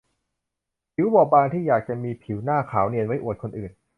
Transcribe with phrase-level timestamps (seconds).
[0.93, 3.71] ผิวบอบบางที่อยากจะมีผิวหน้าขาวเนียนไว้อวดคนอื่น